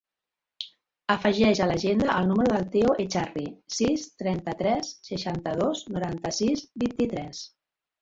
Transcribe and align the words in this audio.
Afegeix 1.15 1.61
a 1.65 1.67
l'agenda 1.71 2.07
el 2.15 2.31
número 2.31 2.55
del 2.55 2.65
Teo 2.77 2.97
Echarri: 3.05 3.47
sis, 3.77 4.09
trenta-tres, 4.25 4.93
seixanta-dos, 5.13 5.89
noranta-sis, 5.95 6.69
vint-i-tres. 6.87 7.49